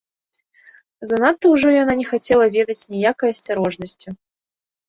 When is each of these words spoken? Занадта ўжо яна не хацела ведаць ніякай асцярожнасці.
Занадта 1.09 1.45
ўжо 1.53 1.75
яна 1.83 1.93
не 2.01 2.07
хацела 2.13 2.45
ведаць 2.57 2.89
ніякай 2.97 3.29
асцярожнасці. 3.37 4.09